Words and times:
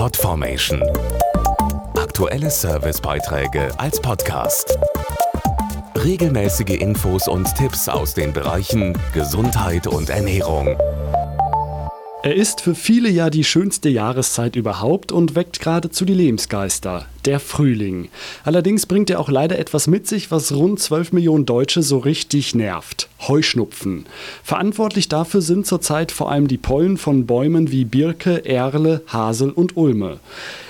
Podformation. 0.00 0.82
Aktuelle 1.94 2.50
Servicebeiträge 2.50 3.68
als 3.78 4.00
Podcast. 4.00 4.78
Regelmäßige 5.94 6.80
Infos 6.80 7.28
und 7.28 7.54
Tipps 7.54 7.86
aus 7.86 8.14
den 8.14 8.32
Bereichen 8.32 8.96
Gesundheit 9.12 9.86
und 9.86 10.08
Ernährung. 10.08 10.68
Er 12.22 12.34
ist 12.34 12.62
für 12.62 12.74
viele 12.74 13.10
ja 13.10 13.28
die 13.28 13.44
schönste 13.44 13.90
Jahreszeit 13.90 14.56
überhaupt 14.56 15.12
und 15.12 15.34
weckt 15.34 15.60
geradezu 15.60 16.06
die 16.06 16.14
Lebensgeister, 16.14 17.04
der 17.26 17.38
Frühling. 17.38 18.08
Allerdings 18.42 18.86
bringt 18.86 19.10
er 19.10 19.20
auch 19.20 19.28
leider 19.28 19.58
etwas 19.58 19.86
mit 19.86 20.08
sich, 20.08 20.30
was 20.30 20.52
rund 20.52 20.80
12 20.80 21.12
Millionen 21.12 21.44
Deutsche 21.44 21.82
so 21.82 21.98
richtig 21.98 22.54
nervt. 22.54 23.09
Heuschnupfen. 23.28 24.06
Verantwortlich 24.42 25.08
dafür 25.08 25.42
sind 25.42 25.66
zurzeit 25.66 26.12
vor 26.12 26.30
allem 26.30 26.48
die 26.48 26.58
Pollen 26.58 26.96
von 26.96 27.26
Bäumen 27.26 27.70
wie 27.70 27.84
Birke, 27.84 28.44
Erle, 28.44 29.02
Hasel 29.06 29.50
und 29.50 29.76
Ulme. 29.76 30.20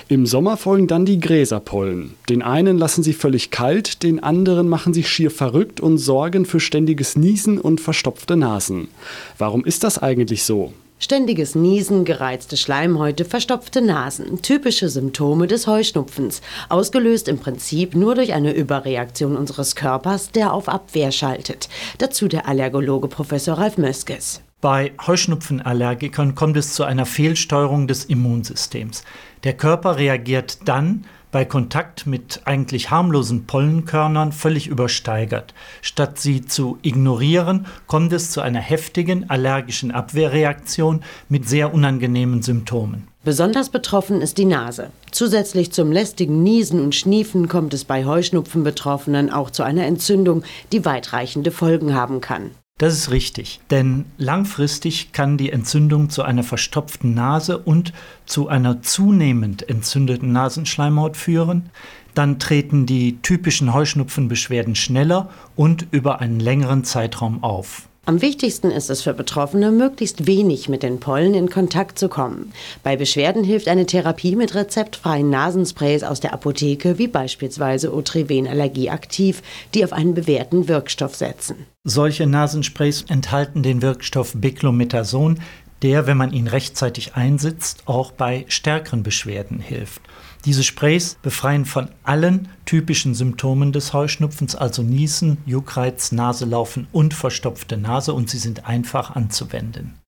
Im 0.07 0.25
Sommer 0.25 0.57
folgen 0.57 0.87
dann 0.87 1.05
die 1.05 1.19
Gräserpollen. 1.19 2.15
Den 2.27 2.41
einen 2.41 2.77
lassen 2.77 3.01
sie 3.01 3.13
völlig 3.13 3.49
kalt, 3.49 4.03
den 4.03 4.21
anderen 4.21 4.67
machen 4.67 4.93
sie 4.93 5.03
schier 5.03 5.31
verrückt 5.31 5.79
und 5.79 5.97
sorgen 5.97 6.45
für 6.45 6.59
ständiges 6.59 7.15
Niesen 7.15 7.57
und 7.57 7.79
verstopfte 7.79 8.35
Nasen. 8.35 8.89
Warum 9.37 9.63
ist 9.63 9.85
das 9.85 9.97
eigentlich 9.97 10.43
so? 10.43 10.73
Ständiges 11.01 11.55
Niesen, 11.55 12.05
gereizte 12.05 12.57
Schleimhäute, 12.57 13.25
verstopfte 13.25 13.81
Nasen, 13.81 14.43
typische 14.43 14.87
Symptome 14.87 15.47
des 15.47 15.65
Heuschnupfens, 15.65 16.41
ausgelöst 16.69 17.27
im 17.27 17.39
Prinzip 17.39 17.95
nur 17.95 18.13
durch 18.13 18.33
eine 18.33 18.53
Überreaktion 18.53 19.35
unseres 19.35 19.75
Körpers, 19.75 20.31
der 20.31 20.53
auf 20.53 20.69
Abwehr 20.69 21.11
schaltet. 21.11 21.69
Dazu 21.97 22.27
der 22.27 22.47
Allergologe 22.47 23.07
Professor 23.07 23.57
Ralf 23.57 23.79
Möskes. 23.79 24.41
Bei 24.61 24.91
Heuschnupfenallergikern 25.07 26.35
kommt 26.35 26.55
es 26.55 26.75
zu 26.75 26.83
einer 26.83 27.07
Fehlsteuerung 27.07 27.87
des 27.87 28.05
Immunsystems. 28.05 29.03
Der 29.43 29.53
Körper 29.53 29.97
reagiert 29.97 30.59
dann, 30.65 31.05
bei 31.31 31.45
Kontakt 31.45 32.05
mit 32.05 32.41
eigentlich 32.45 32.91
harmlosen 32.91 33.47
Pollenkörnern 33.47 34.31
völlig 34.31 34.67
übersteigert. 34.67 35.55
Statt 35.81 36.19
sie 36.19 36.45
zu 36.45 36.77
ignorieren, 36.83 37.65
kommt 37.87 38.13
es 38.13 38.29
zu 38.29 38.41
einer 38.41 38.59
heftigen 38.59 39.29
allergischen 39.31 39.91
Abwehrreaktion 39.91 41.01
mit 41.27 41.49
sehr 41.49 41.73
unangenehmen 41.73 42.43
Symptomen. 42.43 43.07
Besonders 43.23 43.69
betroffen 43.69 44.21
ist 44.21 44.37
die 44.37 44.45
Nase. 44.45 44.91
Zusätzlich 45.11 45.71
zum 45.71 45.91
lästigen 45.91 46.43
Niesen 46.43 46.81
und 46.81 46.93
Schniefen 46.93 47.47
kommt 47.47 47.73
es 47.73 47.85
bei 47.85 48.05
Heuschnupfenbetroffenen 48.05 49.31
auch 49.31 49.49
zu 49.49 49.63
einer 49.63 49.85
Entzündung, 49.85 50.43
die 50.71 50.85
weitreichende 50.85 51.49
Folgen 51.49 51.95
haben 51.95 52.21
kann. 52.21 52.51
Das 52.81 52.95
ist 52.95 53.11
richtig, 53.11 53.59
denn 53.69 54.05
langfristig 54.17 55.11
kann 55.11 55.37
die 55.37 55.51
Entzündung 55.51 56.09
zu 56.09 56.23
einer 56.23 56.41
verstopften 56.41 57.13
Nase 57.13 57.59
und 57.59 57.93
zu 58.25 58.47
einer 58.47 58.81
zunehmend 58.81 59.69
entzündeten 59.69 60.31
Nasenschleimhaut 60.31 61.15
führen. 61.15 61.69
Dann 62.15 62.39
treten 62.39 62.87
die 62.87 63.21
typischen 63.21 63.71
Heuschnupfenbeschwerden 63.75 64.73
schneller 64.73 65.29
und 65.55 65.85
über 65.91 66.21
einen 66.21 66.39
längeren 66.39 66.83
Zeitraum 66.83 67.43
auf. 67.43 67.87
Am 68.03 68.23
wichtigsten 68.23 68.71
ist 68.71 68.89
es 68.89 69.03
für 69.03 69.13
Betroffene, 69.13 69.69
möglichst 69.69 70.25
wenig 70.25 70.67
mit 70.67 70.81
den 70.81 70.99
Pollen 70.99 71.35
in 71.35 71.51
Kontakt 71.51 71.99
zu 71.99 72.09
kommen. 72.09 72.51
Bei 72.81 72.95
Beschwerden 72.95 73.43
hilft 73.43 73.67
eine 73.67 73.85
Therapie 73.85 74.35
mit 74.35 74.55
rezeptfreien 74.55 75.29
Nasensprays 75.29 76.01
aus 76.01 76.19
der 76.19 76.33
Apotheke, 76.33 76.97
wie 76.97 77.07
beispielsweise 77.07 77.93
Otriven 77.93 78.47
Allergie 78.47 78.89
aktiv, 78.89 79.43
die 79.75 79.83
auf 79.83 79.93
einen 79.93 80.15
bewährten 80.15 80.67
Wirkstoff 80.67 81.15
setzen. 81.15 81.67
Solche 81.83 82.25
Nasensprays 82.25 83.05
enthalten 83.07 83.61
den 83.61 83.83
Wirkstoff 83.83 84.33
Beclomethason, 84.35 85.39
der, 85.81 86.07
wenn 86.07 86.17
man 86.17 86.31
ihn 86.31 86.47
rechtzeitig 86.47 87.15
einsetzt, 87.15 87.83
auch 87.85 88.11
bei 88.11 88.45
stärkeren 88.47 89.03
Beschwerden 89.03 89.59
hilft. 89.59 90.01
Diese 90.45 90.63
Sprays 90.63 91.17
befreien 91.21 91.65
von 91.65 91.89
allen 92.03 92.49
typischen 92.65 93.13
Symptomen 93.13 93.71
des 93.71 93.93
Heuschnupfens, 93.93 94.55
also 94.55 94.81
Niesen, 94.81 95.37
Juckreiz, 95.45 96.11
Naselaufen 96.11 96.87
und 96.91 97.13
verstopfte 97.13 97.77
Nase 97.77 98.13
und 98.13 98.29
sie 98.29 98.39
sind 98.39 98.65
einfach 98.67 99.15
anzuwenden. 99.15 99.93